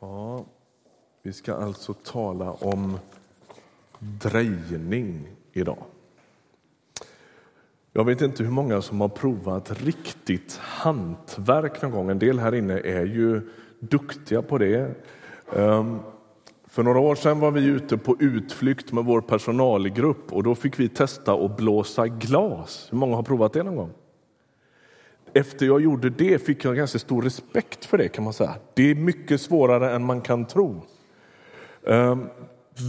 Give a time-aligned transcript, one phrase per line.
[0.00, 0.44] Ja,
[1.22, 2.98] vi ska alltså tala om
[3.98, 5.84] drejning idag.
[7.92, 12.10] Jag vet inte hur många som har provat riktigt hantverk någon gång.
[12.10, 14.94] En del här inne är ju duktiga på det.
[15.56, 15.98] Ehm,
[16.66, 20.78] för några år sedan var vi ute på utflykt med vår personalgrupp och då fick
[20.78, 22.88] vi testa att blåsa glas.
[22.90, 23.90] Hur många har provat det någon gång?
[25.34, 28.54] Efter jag gjorde det fick jag ganska stor respekt för det kan man säga.
[28.74, 30.82] Det är mycket svårare än man kan tro.
[31.86, 32.28] Ehm,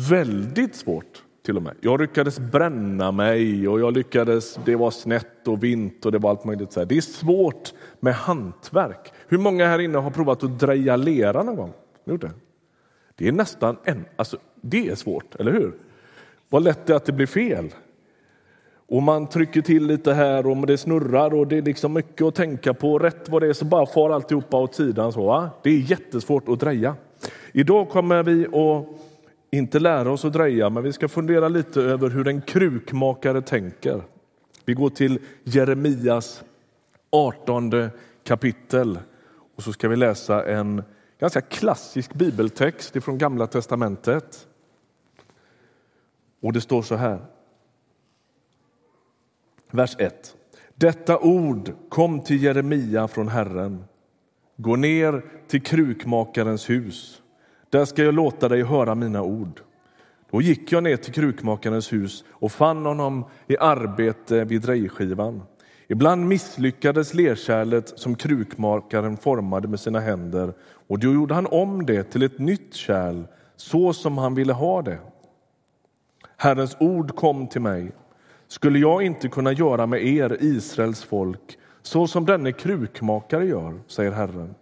[0.09, 1.75] väldigt svårt till och med.
[1.81, 6.30] Jag lyckades bränna mig och jag lyckades, det var snett och vint och det var
[6.30, 6.71] allt möjligt.
[6.71, 9.13] Det är svårt med hantverk.
[9.27, 11.73] Hur många här inne har provat att dreja lera någon gång?
[12.03, 12.31] Det?
[13.16, 15.73] det är nästan en, alltså det är svårt, eller hur?
[16.49, 17.69] Vad lätt det är att det blir fel.
[18.91, 22.36] Och man trycker till lite här och det snurrar och det är liksom mycket att
[22.36, 23.00] tänka på.
[23.00, 25.14] Rätt vad det är så bara far alltihopa åt sidan.
[25.14, 25.50] Så, va?
[25.64, 26.95] Det är jättesvårt att dreja.
[27.52, 28.88] Idag kommer vi att
[29.52, 34.02] inte lära oss att dreja, men vi ska fundera lite över hur en krukmakare tänker.
[34.66, 36.44] Vi går till Jeremias
[37.09, 37.89] 18
[38.23, 39.00] kapitel
[39.55, 40.83] och så ska vi läsa en
[41.20, 44.48] ganska klassisk bibeltext från Gamla testamentet.
[46.42, 47.20] Och det står så här.
[49.73, 50.36] Vers 1.
[50.75, 53.83] Detta ord kom till Jeremia från Herren.
[54.58, 57.22] Gå ner till krukmakarens hus.
[57.69, 59.61] Där ska jag låta dig höra mina ord.
[60.31, 65.42] Då gick jag ner till krukmakarens hus och fann honom i arbete vid drejskivan.
[65.88, 70.53] Ibland misslyckades lerkärlet som krukmakaren formade med sina händer
[70.88, 73.23] och då gjorde han om det till ett nytt kärl
[73.55, 74.97] så som han ville ha det.
[76.38, 77.92] Herrens ord kom till mig
[78.52, 84.11] skulle jag inte kunna göra med er, Israels folk, så som denne krukmakare gör, säger
[84.11, 84.55] Herren.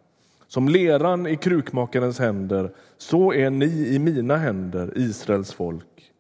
[0.47, 6.11] Som leran i krukmakarens händer, så är ni i mina händer, Israels folk.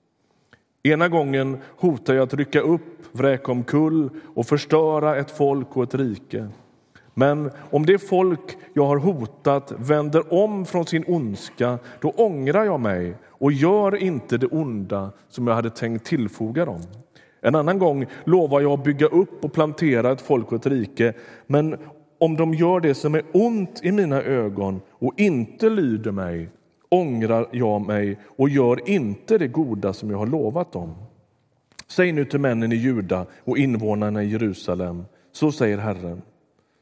[0.83, 5.95] Ena gången hotar jag att rycka upp, vräka omkull och förstöra ett folk och ett
[5.95, 6.47] rike.
[7.13, 12.79] Men om det folk jag har hotat vänder om från sin ondska, då ångrar jag
[12.79, 16.81] mig och gör inte det onda som jag hade tänkt tillfoga dem.
[17.41, 21.13] En annan gång lovar jag att bygga upp och plantera ett folk och ett rike.
[21.47, 21.77] Men
[22.19, 26.49] om de gör det som är ont i mina ögon och inte lyder mig
[26.89, 30.95] ångrar jag mig och gör inte det goda som jag har lovat dem.
[31.87, 36.21] Säg nu till männen i Juda och invånarna i Jerusalem, så säger Herren.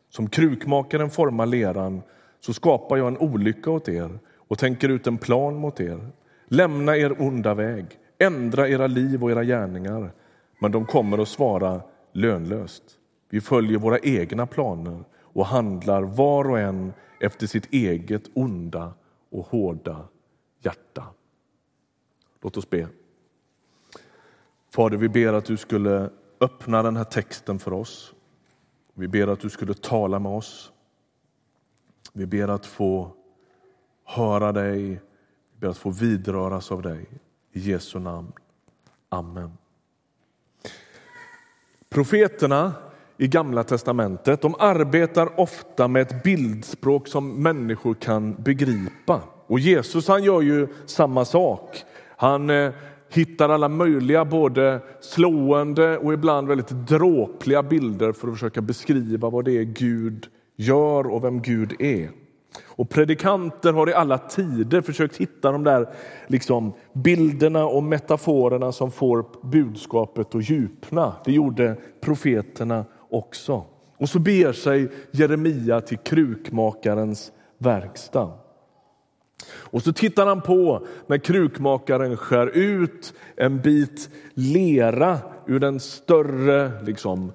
[0.09, 2.01] Som krukmakaren formar leran
[2.39, 6.09] så skapar jag en olycka åt er och tänker ut en plan mot er.
[6.47, 7.85] Lämna er onda väg,
[8.19, 10.11] ändra era liv och era gärningar
[10.59, 11.81] men de kommer att svara
[12.11, 12.83] lönlöst.
[13.29, 18.93] Vi följer våra egna planer och handlar var och en efter sitt eget onda
[19.29, 20.07] och hårda
[20.59, 21.03] hjärta.
[22.41, 22.87] Låt oss be.
[24.73, 26.09] Fader, vi ber att du skulle
[26.39, 28.13] öppna den här texten för oss.
[28.93, 30.71] Vi ber att du skulle tala med oss.
[32.13, 33.11] Vi ber att få
[34.03, 34.79] höra dig,
[35.51, 37.05] vi ber att få vidröras av dig.
[37.51, 38.31] I Jesu namn.
[39.09, 39.57] Amen.
[41.89, 42.73] Profeterna
[43.17, 49.21] i Gamla testamentet de arbetar ofta med ett bildspråk som människor kan begripa.
[49.47, 51.83] Och Jesus han gör ju samma sak.
[52.17, 52.71] Han eh,
[53.09, 59.45] hittar alla möjliga, både slående och ibland väldigt dråpliga bilder för att försöka beskriva vad
[59.45, 62.09] det är Gud gör och vem Gud är.
[62.65, 65.89] Och predikanter har i alla tider försökt hitta de där
[66.27, 71.13] liksom, bilderna och metaforerna som får budskapet att djupna.
[71.25, 73.63] Det gjorde profeterna också.
[73.97, 78.31] Och så beger sig Jeremia till krukmakarens verkstad.
[79.49, 86.83] Och så tittar han på när krukmakaren skär ut en bit lera ur den större
[86.83, 87.31] liksom,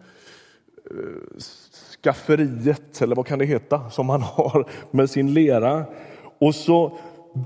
[0.91, 1.41] eh,
[2.05, 5.85] skafferiet, eller vad kan det heta, som han har med sin lera.
[6.39, 6.99] Och så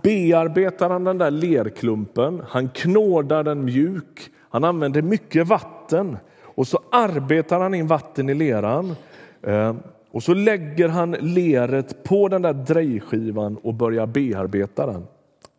[0.02, 6.78] bearbetar han den där lerklumpen, han knådar den mjuk, han använder mycket vatten och så
[6.92, 8.96] arbetar han in vatten i leran.
[9.42, 9.74] Eh,
[10.10, 15.06] och så lägger han leret på den där drejskivan och börjar bearbeta den.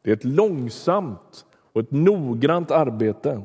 [0.04, 3.42] Det är ett långsamt och ett noggrant arbete.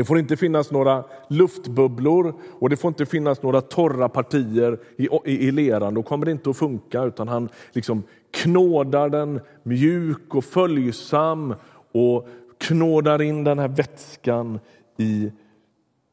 [0.00, 5.08] Det får inte finnas några luftbubblor och det får inte finnas några torra partier i,
[5.24, 5.94] i, i leran.
[5.94, 7.02] Då kommer det inte att funka.
[7.02, 11.54] Utan han liksom knådar den mjuk och följsam
[11.92, 14.60] och knådar in den här vätskan
[14.96, 15.32] i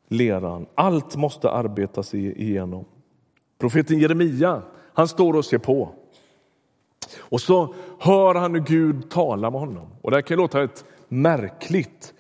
[0.08, 0.66] leran.
[0.76, 2.86] Allt måste arbetas igenom.
[3.58, 4.62] Profeten Jeremia
[4.94, 5.90] han står och ser på.
[7.20, 9.88] Och så hör han hur Gud talar med honom.
[10.02, 12.14] Och Det kan låta ett märkligt,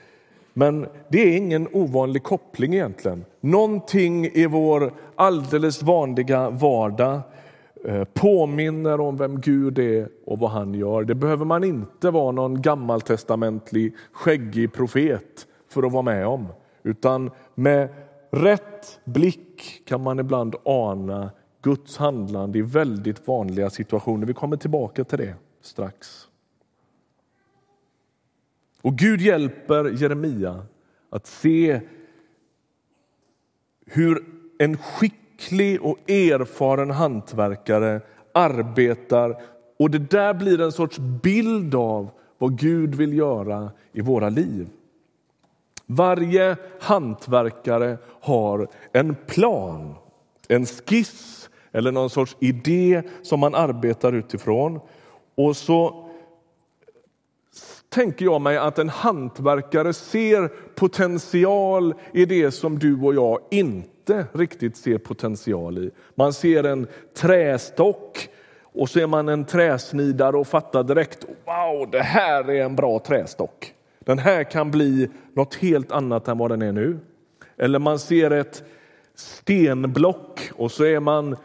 [0.57, 3.25] men det är ingen ovanlig koppling egentligen.
[3.39, 7.19] Någonting i vår alldeles vanliga vardag
[7.85, 11.03] eh, påminner om vem Gud är och vad han gör.
[11.03, 16.47] Det behöver man inte vara någon gammaltestamentlig skäggig profet för att vara med om,
[16.83, 17.89] utan med
[18.31, 21.29] rätt blick kan man ibland ana
[21.61, 24.27] Guds handlande i väldigt vanliga situationer.
[24.27, 26.26] Vi kommer tillbaka till det strax.
[28.81, 30.65] Och Gud hjälper Jeremia
[31.09, 31.81] att se
[33.85, 34.25] hur
[34.57, 38.01] en skicklig och erfaren hantverkare
[38.33, 39.41] arbetar
[39.79, 44.69] och det där blir en sorts bild av vad Gud vill göra i våra liv.
[45.85, 49.95] Varje hantverkare har en plan,
[50.47, 54.79] en skiss eller någon sorts idé som man arbetar utifrån.
[55.35, 56.06] Och så
[57.97, 64.25] tänker jag mig att en hantverkare ser potential i det som du och jag inte
[64.33, 65.91] riktigt ser potential i.
[66.15, 68.29] Man ser en trästock
[68.61, 72.99] och så är man en träsnidare och fattar direkt wow, det här är en bra
[72.99, 73.73] trästock.
[73.99, 76.99] Den här kan bli något helt annat än vad den är nu.
[77.57, 78.63] Eller man ser ett
[79.15, 81.35] stenblock och så är man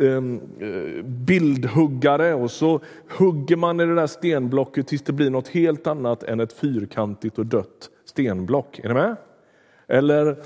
[0.00, 2.80] Ehm, eh, bildhuggare och så
[3.18, 7.38] hugger man i det där stenblocket tills det blir något helt annat än ett fyrkantigt
[7.38, 8.78] och dött stenblock.
[8.78, 9.16] Är ni med?
[9.86, 10.36] Eller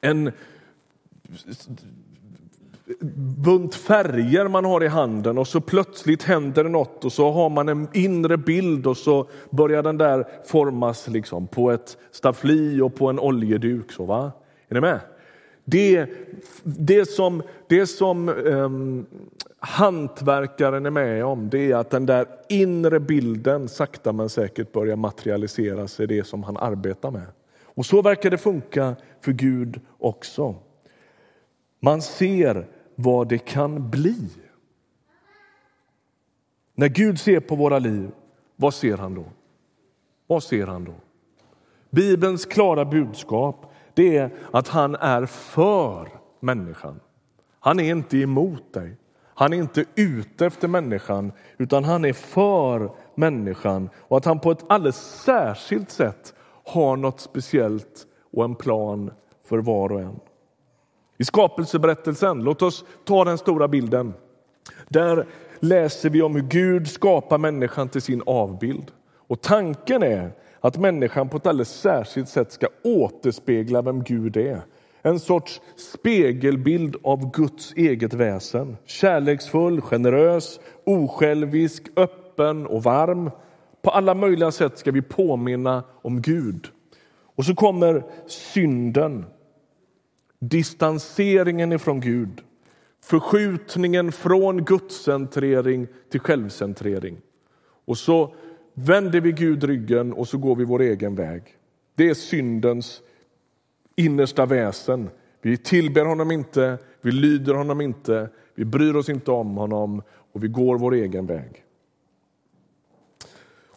[0.00, 0.32] en
[3.44, 7.50] bunt färger man har i handen och så plötsligt händer det något och så har
[7.50, 12.94] man en inre bild och så börjar den där formas liksom på ett staffli och
[12.94, 13.92] på en oljeduk.
[13.92, 14.32] Så, va?
[14.68, 15.00] Är ni med?
[15.64, 16.06] Det,
[16.62, 19.06] det som, det som um,
[19.58, 24.96] hantverkaren är med om det är att den där inre bilden sakta men säkert börjar
[24.96, 27.26] materialiseras i det som han arbetar med.
[27.64, 30.54] Och så verkar det funka för Gud också.
[31.80, 34.28] Man ser vad det kan bli.
[36.74, 38.10] När Gud ser på våra liv,
[38.56, 39.24] vad ser han då?
[40.26, 40.94] Vad ser han då?
[41.90, 46.08] Bibelns klara budskap det är att han är för
[46.40, 47.00] människan.
[47.60, 48.96] Han är inte emot dig.
[49.34, 54.50] Han är inte ute efter människan, utan han är för människan och att han på
[54.50, 56.34] ett alldeles särskilt sätt
[56.64, 59.10] har något speciellt och en plan
[59.44, 60.20] för var och en.
[61.18, 64.14] I skapelseberättelsen, låt oss ta den stora bilden.
[64.88, 65.26] Där
[65.60, 68.90] läser vi om hur Gud skapar människan till sin avbild.
[69.26, 70.32] Och tanken är
[70.62, 74.60] att människan på ett alldeles särskilt sätt ska återspegla vem Gud är.
[75.02, 78.76] En sorts spegelbild av Guds eget väsen.
[78.84, 83.30] Kärleksfull, generös, osjälvisk, öppen och varm.
[83.82, 86.68] På alla möjliga sätt ska vi påminna om Gud.
[87.36, 89.24] Och så kommer synden
[90.38, 92.42] distanseringen ifrån Gud,
[93.04, 97.16] förskjutningen från gudscentrering till självcentrering.
[97.84, 98.34] Och så
[98.74, 101.42] vänder vi Gud ryggen och så går vi vår egen väg.
[101.94, 103.02] Det är syndens
[103.96, 105.10] innersta väsen.
[105.42, 110.02] Vi tillber honom inte, vi lyder honom inte, vi bryr oss inte om honom
[110.32, 111.64] och vi går vår egen väg.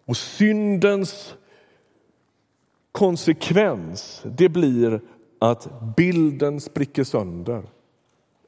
[0.06, 1.36] Och syndens
[2.92, 5.02] konsekvens det blir
[5.40, 7.64] att bilden spricker sönder.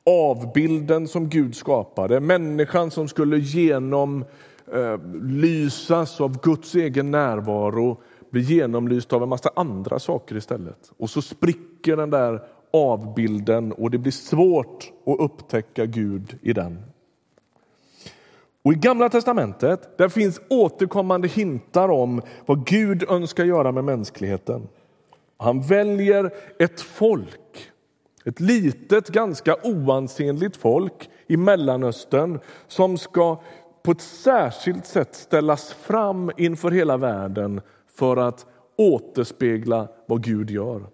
[0.06, 4.26] Avbilden som Gud skapade, människan som skulle genom
[4.74, 7.98] Eh, lysas av Guds egen närvaro
[8.30, 10.92] blir genomlyst av en massa andra saker istället.
[10.98, 12.42] Och så spricker den där
[12.74, 16.84] avbilden och det blir svårt att upptäcka Gud i den.
[18.64, 24.68] Och I Gamla testamentet där finns återkommande hintar om vad Gud önskar göra med mänskligheten.
[25.38, 27.72] Han väljer ett folk,
[28.26, 33.42] ett litet, ganska oansenligt folk i Mellanöstern som ska
[33.88, 40.90] på ett särskilt sätt ställas fram inför hela världen för att återspegla vad Gud gör.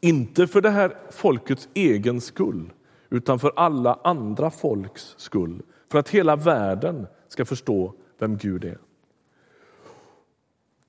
[0.00, 2.72] Inte för det här folkets egen skull,
[3.10, 5.62] utan för alla andra folks skull.
[5.90, 8.78] För att hela världen ska förstå vem Gud är.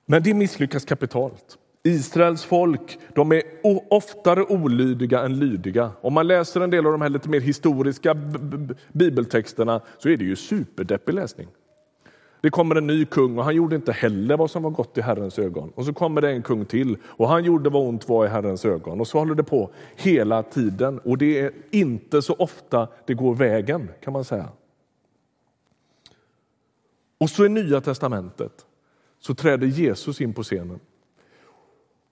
[0.06, 1.58] Men det misslyckas kapitalt.
[1.84, 3.42] Israels folk de är
[3.90, 5.90] oftare olydiga än lydiga.
[6.00, 8.14] Om man läser en del av de här lite mer historiska
[8.92, 11.48] bibeltexterna så är det ju superdeppig läsning.
[12.40, 15.00] Det kommer en ny kung och han gjorde inte heller vad som var gott i
[15.00, 15.72] Herrens ögon.
[15.74, 18.64] Och så kommer det en kung till och han gjorde vad ont var i Herrens
[18.64, 19.00] ögon.
[19.00, 23.34] Och så håller det på hela tiden och det är inte så ofta det går
[23.34, 24.48] vägen kan man säga.
[27.18, 28.66] Och så i Nya testamentet
[29.20, 30.80] så träder Jesus in på scenen.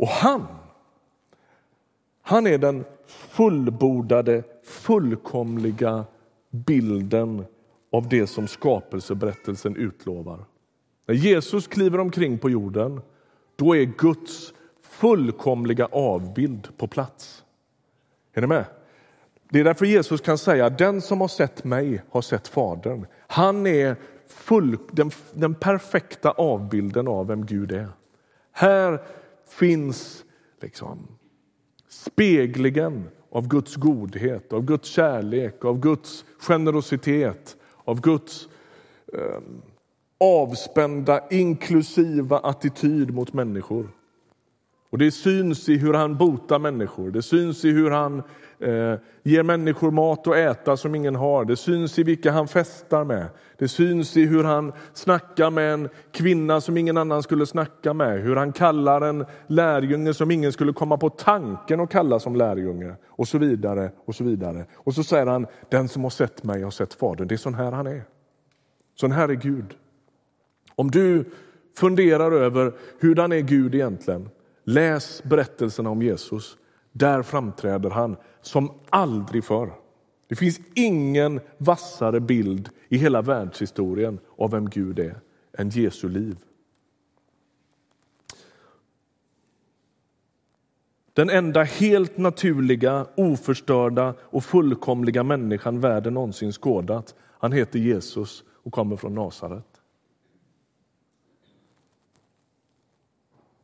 [0.00, 0.46] Och han,
[2.22, 6.04] han är den fullbordade, fullkomliga
[6.50, 7.44] bilden
[7.92, 10.44] av det som skapelseberättelsen utlovar.
[11.06, 13.00] När Jesus kliver omkring på jorden,
[13.56, 17.44] då är Guds fullkomliga avbild på plats.
[18.32, 18.64] Är ni med?
[19.50, 23.06] Det är därför Jesus kan säga den som har sett mig har sett Fadern.
[23.26, 27.88] Han är full, den, den perfekta avbilden av vem Gud är.
[28.52, 29.00] Här
[29.50, 30.24] finns
[30.60, 31.08] liksom
[31.88, 38.48] speglingen av Guds godhet, av Guds kärlek, av Guds generositet, av Guds
[39.12, 39.40] eh,
[40.20, 43.88] avspända, inklusiva attityd mot människor.
[44.90, 48.22] Och Det syns i hur han botar människor, det syns i hur han
[48.60, 51.44] eh, ger människor mat att äta som ingen har.
[51.44, 53.26] Det syns i vilka han festar med.
[53.58, 58.20] Det syns i hur han snackar med en kvinna som ingen annan skulle snacka med.
[58.22, 62.94] Hur han kallar en lärjunge som ingen skulle komma på tanken att kalla som lärjunge.
[63.08, 63.90] Och så vidare.
[64.04, 64.64] Och så vidare.
[64.74, 67.28] Och så säger han, den som har sett mig har sett Fadern.
[67.28, 68.02] Det är sån här han är.
[68.94, 69.74] Sån här är Gud.
[70.74, 71.24] Om du
[71.76, 74.28] funderar över hur är Gud egentligen,
[74.64, 76.56] läs berättelserna om Jesus.
[76.92, 79.72] Där framträder han som aldrig förr.
[80.28, 85.20] Det finns ingen vassare bild i hela världshistorien av vem Gud är
[85.52, 86.36] än Jesu liv.
[91.12, 97.14] Den enda helt naturliga, oförstörda och fullkomliga människan världen någonsin skådat.
[97.20, 99.80] Han heter Jesus och kommer från Nasaret.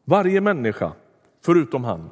[0.05, 0.93] Varje människa,
[1.41, 2.11] förutom han,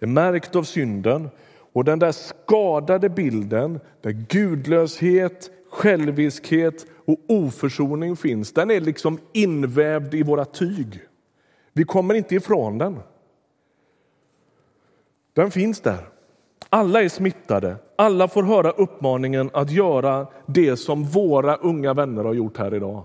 [0.00, 1.28] är märkt av synden
[1.72, 10.14] och den där skadade bilden där gudlöshet, själviskhet och oförsoning finns, den är liksom invävd
[10.14, 11.00] i våra tyg.
[11.72, 13.00] Vi kommer inte ifrån den.
[15.32, 16.08] Den finns där.
[16.68, 17.76] Alla är smittade.
[17.96, 23.04] Alla får höra uppmaningen att göra det som våra unga vänner har gjort här idag.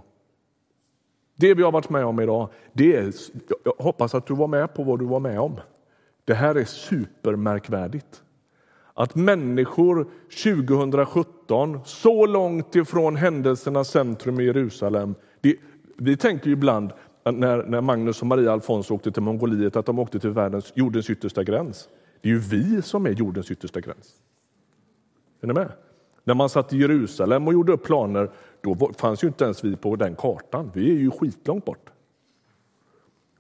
[1.36, 3.14] Det vi har varit med om idag, det är,
[3.64, 5.60] jag hoppas att du var med på vad du var med om.
[6.26, 8.24] Det här är supermärkvärdigt.
[8.94, 10.08] Att människor
[10.44, 15.16] 2017, så långt ifrån händelsernas centrum i Jerusalem...
[15.42, 15.56] Det,
[15.98, 16.92] vi tänker ibland
[17.24, 21.10] när, när Magnus och Maria Alfons åkte till Mongoliet att de åkte till världens, jordens
[21.10, 21.90] yttersta gräns.
[22.22, 24.14] Det är ju vi som är jordens yttersta gräns.
[25.42, 25.72] Är ni med?
[26.24, 29.76] När man satt i Jerusalem och gjorde upp planer, då fanns ju inte ens vi
[29.76, 30.72] på den kartan.
[30.74, 31.93] Vi är ju skitlångt bort.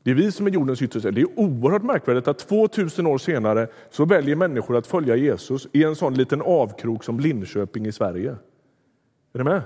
[0.03, 1.11] Det är vi som är jordens yttersta.
[1.11, 5.83] Det är oerhört märkvärdigt att 2000 år senare så väljer människor att följa Jesus i
[5.83, 8.35] en sån liten avkrok som Linköping i Sverige.
[9.33, 9.61] Är ni med?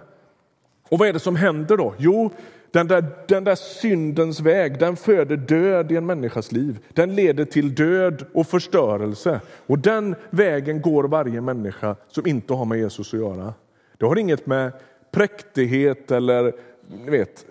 [0.89, 1.93] Och vad är det som händer då?
[1.97, 2.31] Jo,
[2.71, 6.79] den där, den där syndens väg den föder död i en människas liv.
[6.93, 9.41] Den leder till död och förstörelse.
[9.67, 13.53] Och den vägen går varje människa som inte har med Jesus att göra.
[13.97, 14.71] Det har inget med
[15.11, 16.53] präktighet eller
[16.87, 17.45] ni vet,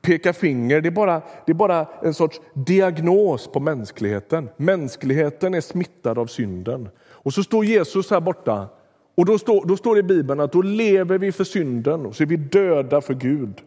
[0.00, 0.80] peka finger.
[0.80, 4.48] Det är, bara, det är bara en sorts diagnos på mänskligheten.
[4.56, 6.88] Mänskligheten är smittad av synden.
[7.06, 8.68] Och så står Jesus här borta
[9.14, 12.16] och då står, då står det i Bibeln att då lever vi för synden och
[12.16, 13.62] så är vi döda för Gud.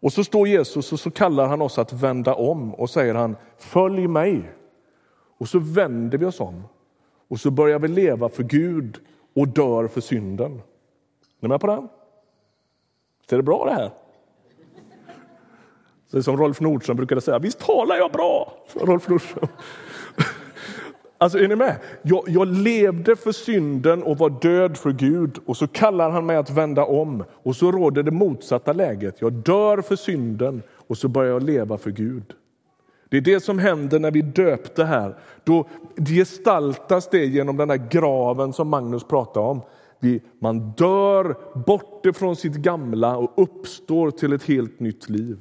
[0.00, 3.36] Och så står Jesus och så kallar han oss att vända om och säger han
[3.58, 4.50] följ mig.
[5.38, 6.62] Och så vänder vi oss om
[7.28, 8.98] och så börjar vi leva för Gud
[9.34, 10.52] och dör för synden.
[10.52, 10.60] Är
[11.40, 11.88] ni med på det?
[13.28, 13.90] Visst är det bra det här?
[16.06, 18.52] Så som Rolf Nordström brukade säga, visst talar jag bra?
[18.74, 19.48] Rolf Nordström.
[21.18, 21.76] Alltså, är ni med?
[22.02, 26.36] Jag, jag, levde för synden och var död för Gud och så kallar han mig
[26.36, 29.20] att vända om och så råder det motsatta läget.
[29.20, 32.34] Jag dör för synden och så börjar jag leva för Gud.
[33.08, 35.16] Det är det som händer när vi döpte här.
[35.44, 35.68] Då
[36.08, 39.60] gestaltas det genom den här graven som Magnus pratade om.
[40.00, 41.36] Vi, man dör
[41.66, 45.38] bort ifrån sitt gamla och uppstår till ett helt nytt liv.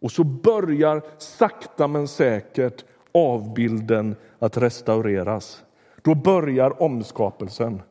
[0.00, 2.84] Och så börjar sakta men säkert
[3.14, 5.62] avbilden att restaureras.
[6.02, 7.82] Då börjar omskapelsen.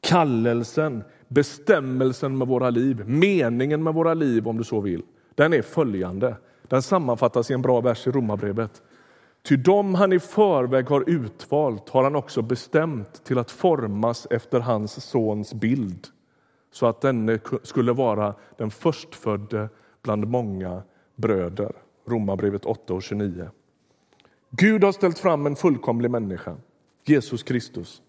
[0.00, 5.02] Kallelsen, bestämmelsen med våra liv, meningen med våra liv om du så vill.
[5.34, 6.36] Den är följande.
[6.62, 8.82] Den sammanfattas i en bra vers i Romarbrevet.
[9.42, 14.60] Ty dem han i förväg har utvalt har han också bestämt till att formas efter
[14.60, 16.06] hans sons bild
[16.72, 19.68] så att denne skulle vara den förstfödde
[20.02, 20.82] bland många
[21.16, 21.72] bröder.
[22.06, 23.48] Romarbrevet 8 och 29.
[24.50, 26.56] Gud har ställt fram en fullkomlig människa,
[27.04, 28.02] Jesus Kristus.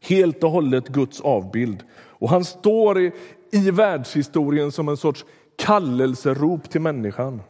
[0.00, 1.84] Helt och hållet Guds avbild.
[1.94, 3.12] Och han står i,
[3.50, 5.24] i världshistorien som en sorts
[5.56, 7.42] kallelserop till människan.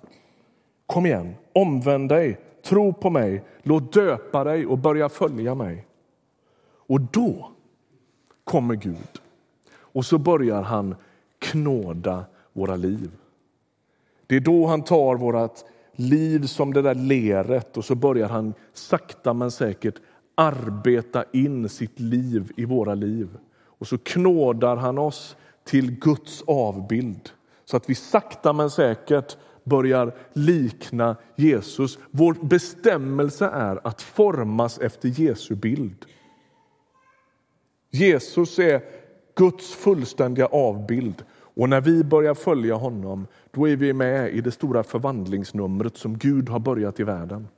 [0.86, 5.86] Kom igen, omvänd dig, tro på mig, låt döpa dig och börja följa mig.
[6.86, 7.52] Och då
[8.44, 9.20] kommer Gud
[9.74, 10.94] och så börjar han
[11.38, 13.10] knåda våra liv.
[14.26, 18.54] Det är då han tar vårt liv som det där leret och så börjar han
[18.72, 19.94] sakta men säkert
[20.34, 23.28] arbeta in sitt liv i våra liv.
[23.64, 27.30] Och så knådar han oss till Guds avbild
[27.64, 31.98] så att vi sakta men säkert börjar likna Jesus.
[32.10, 36.06] Vår bestämmelse är att formas efter Jesu bild.
[37.90, 38.82] Jesus är
[39.34, 41.24] Guds fullständiga avbild.
[41.54, 46.18] Och när vi börjar följa honom, då är vi med i det stora förvandlingsnumret som
[46.18, 47.48] Gud har börjat i världen.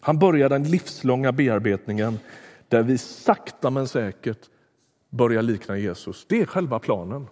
[0.00, 2.18] Han börjar den livslånga bearbetningen
[2.68, 4.50] där vi sakta men säkert
[5.10, 6.26] börjar likna Jesus.
[6.28, 7.26] Det är själva planen.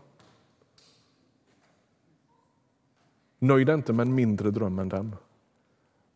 [3.42, 5.16] Nöj dig inte med en mindre dröm än den.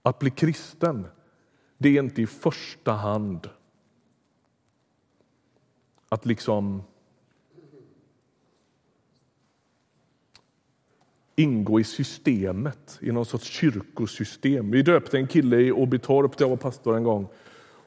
[0.03, 1.07] Att bli kristen,
[1.79, 3.49] det är inte i första hand
[6.09, 6.83] att liksom
[11.37, 14.71] ingå i systemet, i någon sorts kyrkosystem.
[14.71, 17.29] Vi döpte en kille i Åbytorp där jag var pastor en gång.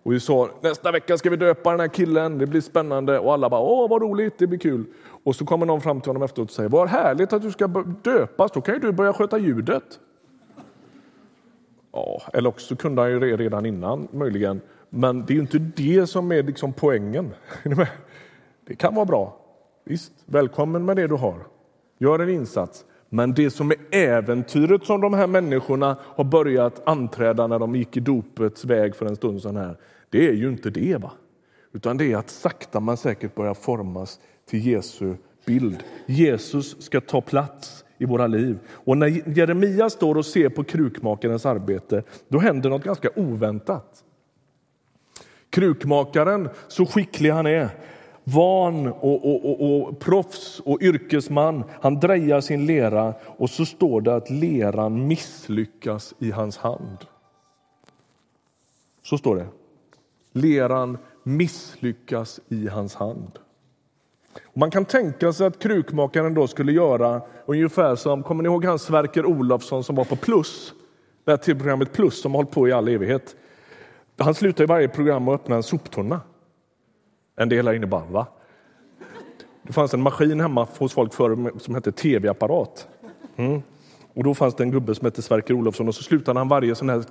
[0.03, 3.19] Och vi sa nästa vecka ska vi döpa den här killen, det blir spännande.
[3.19, 4.85] Och alla bara åh vad roligt, det blir kul.
[5.27, 7.67] Och så kommer någon fram till honom efteråt och säger vad härligt att du ska
[8.03, 9.99] döpas, då kan ju du börja sköta ljudet.
[11.91, 14.61] Ja, eller också kunde han ju redan innan möjligen.
[14.89, 17.33] Men det är ju inte det som är liksom poängen.
[18.67, 19.37] Det kan vara bra.
[19.83, 21.47] Visst, välkommen med det du har.
[21.97, 22.85] Gör en insats.
[23.09, 27.97] Men det som är äventyret som de här människorna har börjat anträda när de gick
[27.97, 29.77] i dopets väg för en stund sedan här,
[30.09, 30.97] det är ju inte det.
[31.01, 31.11] va?
[31.73, 34.19] Utan det är att sakta men säkert börja formas
[34.49, 35.83] till Jesu bild.
[36.05, 38.59] Jesus ska ta plats i våra liv.
[38.69, 44.03] Och när Jeremia står och ser på krukmakarens arbete, då händer något ganska oväntat.
[45.49, 47.69] Krukmakaren, så skicklig han är,
[48.23, 51.63] van och, och, och, och proffs och yrkesman.
[51.81, 56.97] Han drejar sin lera och så står det att leran misslyckas i hans hand.
[59.03, 59.47] Så står det.
[60.31, 63.39] Leran misslyckas i hans hand.
[64.57, 68.79] Man kan tänka sig att krukmakaren då skulle göra ungefär som, kommer ni ihåg han
[68.79, 70.73] Sverker Olofsson som var på Plus?
[71.25, 73.35] Det här tv-programmet Plus som har hållit på i all evighet.
[74.17, 76.21] Han slutar i varje program med att öppna en soptunna.
[77.35, 78.27] En del här inne bara, va?
[79.61, 82.87] Det fanns en maskin hemma hos folk förr som hette tv-apparat.
[83.35, 83.61] Mm.
[84.17, 86.75] Och då fanns det en gubbe som hette Sverker Olofsson och så slutade han varje
[86.75, 87.03] sån här,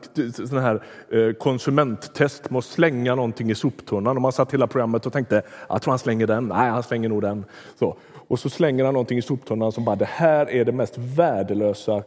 [0.47, 4.17] sån här eh, konsumenttest med att slänga någonting i soptunnan.
[4.17, 6.49] Och man satt hela programmet och tänkte, jag tror han slänger den.
[6.49, 7.45] Nej, han slänger nog den.
[7.79, 7.97] Så.
[8.29, 12.03] Och så slänger han någonting i soptunnan som bara, det här är det mest värdelösa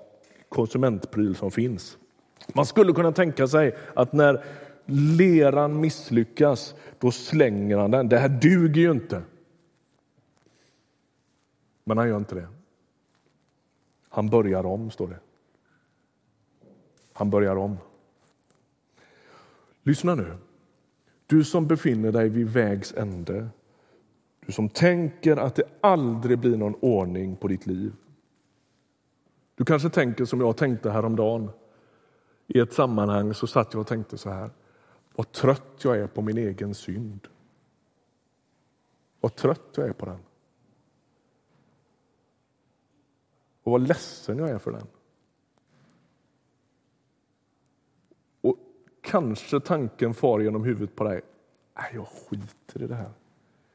[0.50, 1.98] konsumentpryl som finns.
[2.54, 4.44] Man skulle kunna tänka sig att när
[5.18, 8.10] leran misslyckas, då slänger han den.
[8.10, 9.22] Det här duger ju inte.
[11.84, 12.48] Men han gör inte det.
[14.20, 15.20] Han börjar om, står det.
[17.14, 17.78] Han börjar om.
[19.84, 20.38] Lyssna nu.
[21.26, 23.50] Du som befinner dig vid vägs ände.
[24.46, 27.94] Du som tänker att det aldrig blir någon ordning på ditt liv.
[29.56, 31.52] Du kanske tänker som jag tänkte häromdagen.
[32.48, 34.50] I ett sammanhang så satt jag och tänkte så här.
[35.16, 37.28] Vad trött jag är på min egen synd.
[39.20, 40.20] Vad trött jag är på den.
[43.70, 44.88] Och vad ledsen jag är för den.
[48.42, 48.58] Och
[49.02, 51.22] kanske tanken far genom huvudet på dig.
[51.78, 53.12] Nej, jag skiter i det här.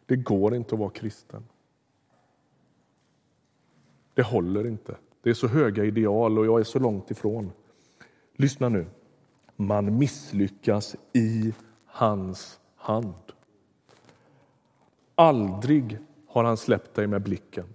[0.06, 1.44] Det går inte att vara kristen.
[4.14, 4.96] Det håller inte.
[5.22, 7.52] Det är så höga ideal och jag är så långt ifrån.
[8.32, 8.86] Lyssna nu.
[9.56, 11.54] Man misslyckas i
[11.86, 13.32] hans hand.
[15.14, 17.66] Aldrig har han släppt dig med blicken,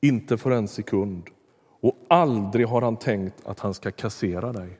[0.00, 1.30] inte för en sekund.
[1.86, 4.78] Och aldrig har han tänkt att han ska kassera dig.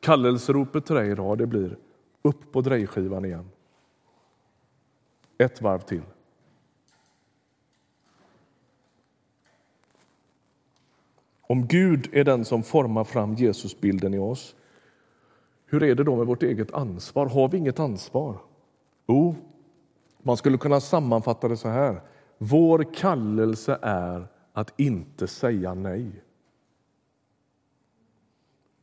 [0.00, 1.78] Kallelseropet till dig idag det blir
[2.22, 3.50] upp på drejskivan igen.
[5.38, 6.02] Ett varv till.
[11.40, 14.56] Om Gud är den som formar fram Jesusbilden i oss,
[15.66, 17.26] hur är det då med vårt eget ansvar?
[17.26, 18.38] Har vi inget ansvar?
[19.06, 19.34] Jo,
[20.22, 22.00] man skulle kunna sammanfatta det så här.
[22.38, 26.10] Vår kallelse är att inte säga nej.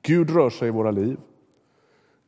[0.02, 1.18] Gud rör sig i våra liv.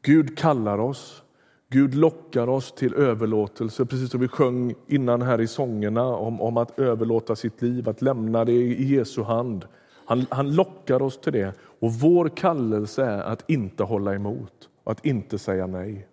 [0.01, 1.23] Gud kallar oss.
[1.69, 6.58] Gud lockar oss till överlåtelse, precis som vi sjöng innan här i sångerna om, om
[6.58, 9.65] att överlåta sitt liv, att lämna det i Jesu hand.
[10.05, 15.05] Han, han lockar oss till det och vår kallelse är att inte hålla emot, att
[15.05, 16.08] inte säga nej.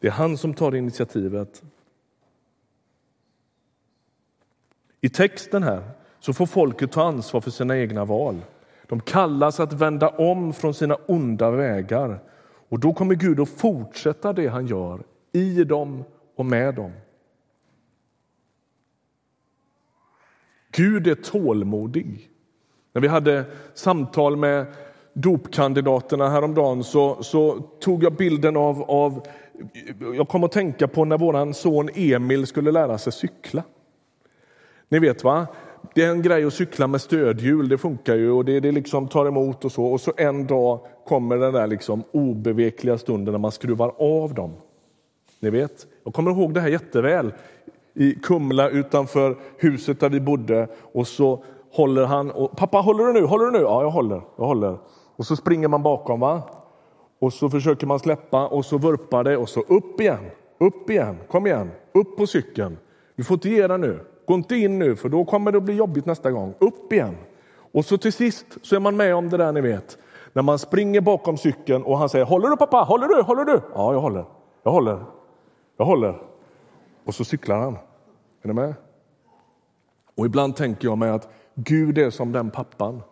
[0.00, 1.62] Det är han som tar initiativet.
[5.04, 5.82] I texten här
[6.20, 8.44] så får folket ta ansvar för sina egna val.
[8.86, 12.18] De kallas att vända om från sina onda vägar
[12.68, 16.04] och då kommer Gud att fortsätta det han gör i dem
[16.36, 16.92] och med dem.
[20.72, 22.30] Gud är tålmodig.
[22.92, 24.66] När vi hade samtal med
[25.12, 29.26] dopkandidaterna häromdagen så, så tog jag bilden av, av...
[30.16, 33.62] Jag kom att tänka på när vår son Emil skulle lära sig cykla.
[34.88, 35.46] Ni vet va?
[35.94, 39.08] Det är en grej att cykla med stödhjul, det funkar ju och det, det liksom
[39.08, 39.84] tar emot och så.
[39.84, 44.52] Och så en dag kommer den där liksom obevekliga stunden när man skruvar av dem.
[45.40, 47.32] Ni vet, jag kommer ihåg det här jätteväl.
[47.94, 53.12] I Kumla utanför huset där vi bodde och så håller han och pappa håller du
[53.12, 53.58] nu, håller du nu?
[53.58, 54.78] Ja, jag håller, jag håller.
[55.16, 56.42] Och så springer man bakom va?
[57.18, 60.24] Och så försöker man släppa och så vurpar det och så upp igen,
[60.58, 62.78] upp igen, kom igen, upp på cykeln.
[63.16, 64.00] Du får inte ge dig nu.
[64.26, 66.54] Gå inte in nu, för då kommer det att bli jobbigt nästa gång.
[66.58, 67.16] Upp igen.
[67.72, 69.98] Och så till sist så är man med om det där ni vet.
[70.32, 72.76] När man springer bakom cykeln och han säger Håller du pappa?
[72.76, 73.22] Håller du?
[73.22, 73.60] Håller du?
[73.74, 74.24] Ja, jag håller.
[74.62, 75.04] Jag håller.
[75.76, 76.22] Jag håller.
[77.04, 77.74] Och så cyklar han.
[78.42, 78.74] Är ni med?
[80.14, 83.02] Och ibland tänker jag mig att Gud är som den pappan.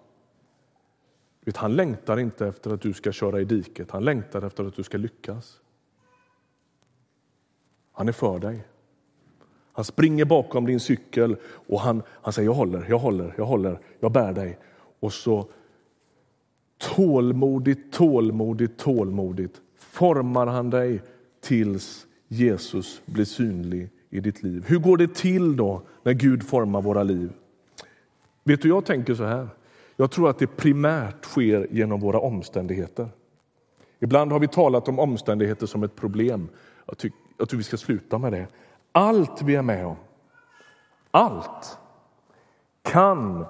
[1.54, 4.82] Han längtar inte efter att du ska köra i diket, han längtar efter att du
[4.82, 5.60] ska lyckas.
[7.92, 8.64] Han är för dig.
[9.72, 13.78] Han springer bakom din cykel och han, han säger jag håller, jag håller, jag håller,
[14.00, 14.58] jag bär dig.
[15.00, 15.46] Och så
[16.78, 21.02] tålmodigt, tålmodigt, tålmodigt formar han dig
[21.40, 24.64] tills Jesus blir synlig i ditt liv.
[24.66, 27.32] Hur går det till då när Gud formar våra liv?
[28.44, 29.48] Vet du, jag tänker så här.
[29.96, 33.08] Jag tror att det primärt sker genom våra omständigheter.
[34.00, 36.48] Ibland har vi talat om omständigheter som ett problem.
[36.86, 38.46] Jag, tycker, jag tror vi ska sluta med det.
[38.92, 39.96] Allt vi är med om,
[41.10, 41.78] allt
[42.82, 43.46] kan,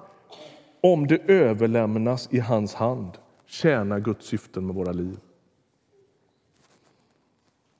[0.80, 5.20] om det överlämnas i hans hand, tjäna Guds syften med våra liv.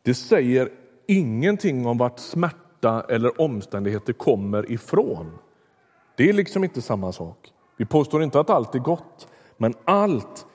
[0.02, 0.72] Det säger
[1.06, 5.38] ingenting om vart smärta eller omständigheter kommer ifrån.
[6.16, 7.52] Det är liksom inte samma sak.
[7.76, 10.46] Vi påstår inte att allt är gott, men allt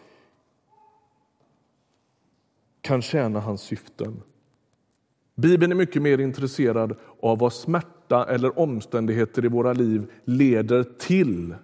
[2.82, 4.24] kan tjäna hans syften.
[5.41, 11.56] Bibeln är mycket mer intresserad av vad smärta eller omständigheter i våra liv leder till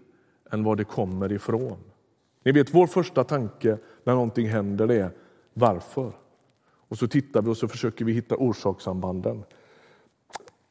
[0.52, 1.78] än vad det kommer ifrån.
[2.44, 5.12] Ni vet, vår första tanke när någonting händer är
[5.54, 6.12] varför?
[6.88, 9.44] Och så tittar vi och så försöker vi hitta orsakssambanden.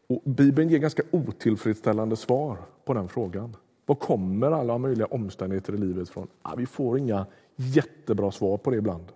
[0.07, 3.57] Och Bibeln ger ganska otillfredsställande svar på den frågan.
[3.87, 6.29] Var kommer alla möjliga omständigheter i livet från?
[6.43, 9.12] Ja, vi får inga jättebra svar på det ibland.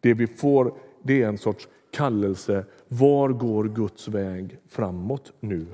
[0.00, 2.64] Det vi får det är en sorts kallelse.
[2.88, 5.66] Var går Guds väg framåt nu?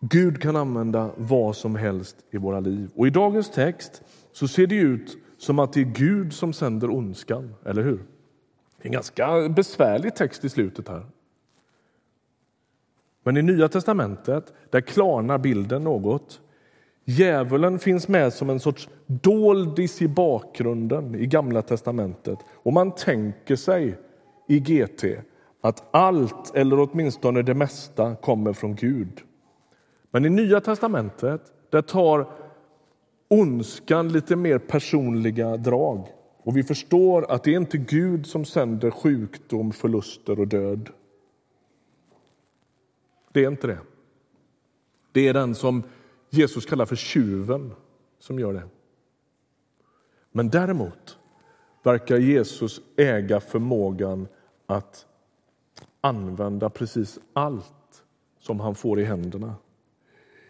[0.00, 2.90] Gud kan använda vad som helst i våra liv.
[2.94, 6.90] Och I dagens text så ser det ut som att det är Gud som sänder
[6.90, 7.96] ondskan, eller hur?
[8.76, 11.06] Det är en ganska besvärlig text i slutet här.
[13.22, 16.40] Men i Nya testamentet där klarnar bilden något.
[17.04, 22.38] Djävulen finns med som en sorts doldis i bakgrunden i Gamla testamentet.
[22.52, 23.98] Och man tänker sig
[24.48, 25.04] i GT
[25.60, 29.20] att allt, eller åtminstone det mesta, kommer från Gud.
[30.10, 32.26] Men i Nya testamentet där tar
[33.28, 36.08] ondskan lite mer personliga drag.
[36.42, 40.90] Och vi förstår att det är inte Gud som sänder sjukdom, förluster och död.
[43.32, 43.78] Det är inte det.
[45.12, 45.82] Det är den som
[46.34, 47.74] Jesus kallar för tjuven
[48.18, 48.62] som gör det.
[50.30, 51.18] Men däremot
[51.82, 54.28] verkar Jesus äga förmågan
[54.66, 55.06] att
[56.00, 58.04] använda precis allt
[58.38, 59.54] som han får i händerna.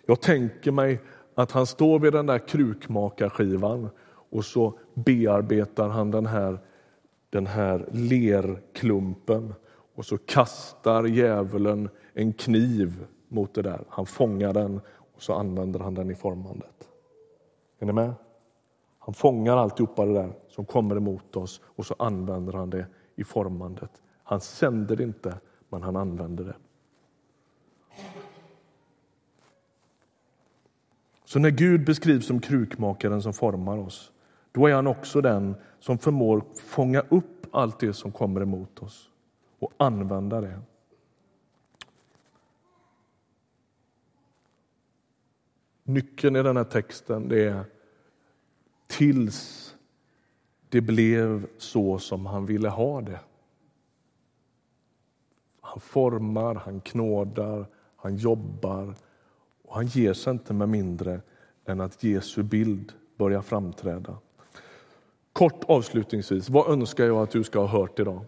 [0.06, 1.00] Jag tänker mig
[1.34, 6.58] att han står vid den där krukmakarskivan och så bearbetar han den här,
[7.30, 9.54] den här lerklumpen
[9.94, 13.84] och så kastar djävulen en kniv mot det där.
[13.88, 14.80] Han fångar den
[15.22, 16.88] så använder han den i formandet.
[17.78, 18.14] Är ni med?
[18.98, 23.24] Han fångar alltihopa det där som kommer emot oss och så använder han det i
[23.24, 24.02] formandet.
[24.22, 26.54] Han sänder det inte, men han använder det.
[31.24, 34.12] Så när Gud beskrivs som krukmakaren som formar oss,
[34.52, 39.10] då är han också den som förmår fånga upp allt det som kommer emot oss
[39.58, 40.60] och använda det.
[45.84, 47.64] Nyckeln i den här texten det är
[48.86, 49.74] tills
[50.68, 53.20] det blev så som han ville ha det.
[55.60, 57.66] Han formar, han knådar,
[57.96, 58.94] han jobbar
[59.62, 61.20] och han ger sig inte med mindre
[61.64, 64.18] än att Jesu bild börjar framträda.
[65.32, 68.24] Kort avslutningsvis, vad önskar jag att du ska ha hört idag?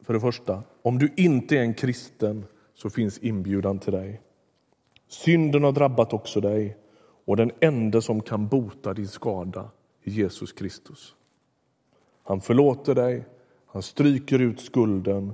[0.00, 4.20] För det första, om du inte är en kristen så finns inbjudan till dig.
[5.08, 6.76] Synden har drabbat också dig
[7.24, 9.70] och den enda som kan bota din skada
[10.04, 11.14] är Jesus Kristus.
[12.22, 13.26] Han förlåter dig,
[13.66, 15.32] han stryker ut skulden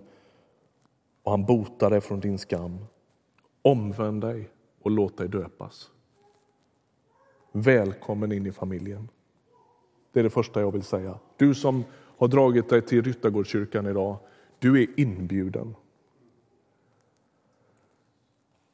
[1.22, 2.84] och han botar dig från din skam.
[3.62, 4.50] Omvänd dig
[4.82, 5.90] och låt dig döpas.
[7.52, 9.08] Välkommen in i familjen.
[10.12, 11.18] Det är det första jag vill säga.
[11.36, 11.84] Du som
[12.16, 14.16] har dragit dig till Ryttargårdskyrkan idag,
[14.58, 15.74] du är inbjuden.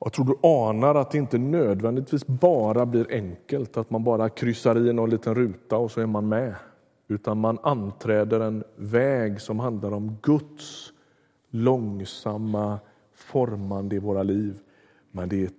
[0.01, 4.89] Jag tror du anar att det inte nödvändigtvis bara blir enkelt, att man bara kryssar
[4.89, 6.55] i någon liten ruta och så är man med.
[7.09, 10.93] Utan man anträder en väg som handlar om Guds
[11.51, 12.79] långsamma
[13.15, 14.61] formande i våra liv.
[15.11, 15.51] Men det är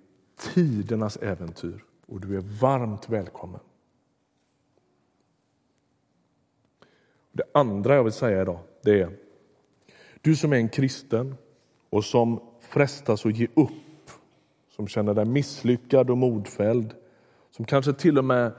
[0.53, 3.59] tidernas äventyr och du är varmt välkommen.
[7.31, 9.17] Det andra jag vill säga idag det är
[10.21, 11.35] du som är en kristen
[11.89, 13.71] och som frestas att ge upp,
[14.75, 16.93] som känner dig misslyckad och modfälld,
[17.51, 18.51] som kanske till och med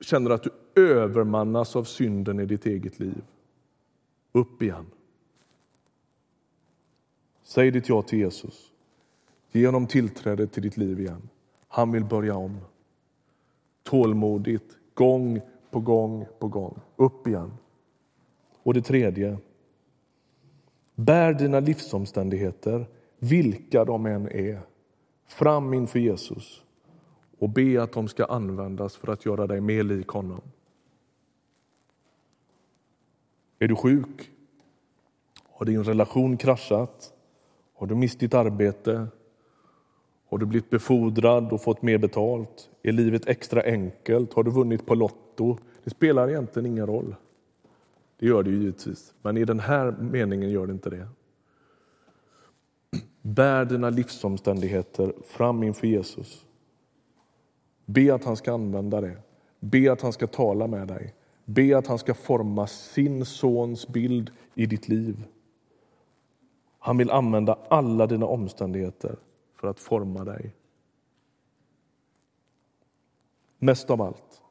[0.00, 0.50] känner att du
[0.82, 3.22] övermannas av synden i ditt eget liv.
[4.32, 4.86] Upp igen.
[7.42, 8.72] Säg ditt ja till Jesus.
[9.52, 11.28] Ge honom tillträde till ditt liv igen.
[11.68, 12.58] Han vill börja om.
[13.82, 16.80] Tålmodigt, gång på gång på gång.
[16.96, 17.52] Upp igen.
[18.62, 19.38] Och det tredje.
[20.94, 22.86] Bär dina livsomständigheter,
[23.18, 24.60] vilka de än är,
[25.28, 26.62] fram inför Jesus
[27.38, 30.40] och be att de ska användas för att göra dig mer lik honom.
[33.58, 34.30] Är du sjuk?
[35.52, 37.12] Har din relation kraschat?
[37.74, 39.06] Har du mist ditt arbete?
[40.28, 42.70] Har du blivit befordrad och fått mer betalt?
[42.82, 44.32] Är livet extra enkelt?
[44.32, 45.56] Har du vunnit på Lotto?
[45.84, 47.14] Det spelar egentligen ingen roll.
[48.18, 51.08] Det gör det ju givetvis, men i den här meningen gör det inte det.
[53.28, 56.46] Bär dina livsomständigheter fram inför Jesus.
[57.84, 59.16] Be att han ska använda det.
[59.60, 61.14] Be att han ska tala med dig.
[61.44, 65.24] Be att han ska forma sin sons bild i ditt liv.
[66.78, 69.16] Han vill använda alla dina omständigheter
[69.54, 70.54] för att forma dig.
[73.58, 74.42] Mest av allt,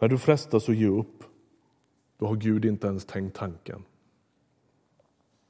[0.00, 1.24] när du frestas att ge upp,
[2.18, 3.84] då har Gud inte ens tänkt tanken.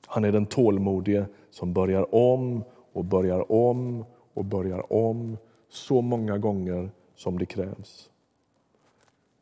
[0.07, 5.39] Han är den tålmodige som börjar om och börjar om och börjar om
[5.69, 8.11] så många gånger som det krävs.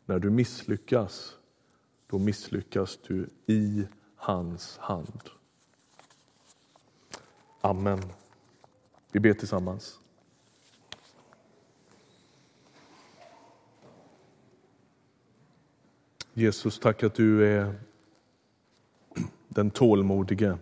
[0.06, 1.36] När du misslyckas,
[2.06, 5.20] då misslyckas du i hans hand.
[7.60, 8.02] Amen.
[9.12, 9.98] Vi ber tillsammans.
[16.32, 17.74] Jesus, tack att du är
[19.54, 20.58] den tålmodige.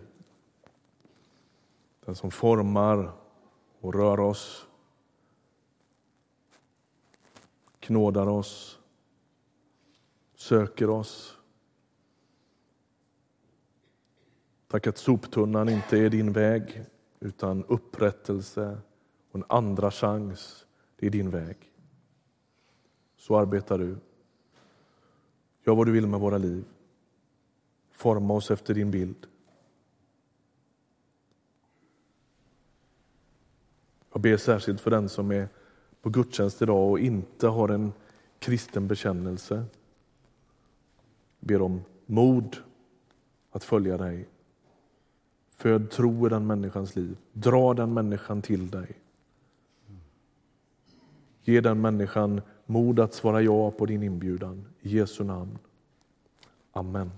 [2.05, 3.11] Den som formar
[3.79, 4.67] och rör oss,
[7.79, 8.79] knådar oss,
[10.35, 11.37] söker oss.
[14.67, 16.85] Tack att soptunnan inte är din väg,
[17.19, 18.77] utan upprättelse
[19.31, 21.57] och en andra chans, det är din väg.
[23.17, 23.97] Så arbetar du.
[25.65, 26.65] Gör vad du vill med våra liv.
[28.03, 29.27] Forma oss efter din bild.
[34.13, 35.47] Jag ber särskilt för den som är
[36.01, 37.93] på gudstjänst idag och inte har en
[38.39, 39.55] kristen bekännelse.
[41.39, 42.57] Jag ber om mod
[43.51, 44.27] att följa dig.
[45.49, 47.17] Föd tro i den människans liv.
[47.33, 48.97] Dra den människan till dig.
[51.41, 54.65] Ge den människan mod att svara ja på din inbjudan.
[54.81, 55.57] I Jesu namn.
[56.71, 57.11] Amen.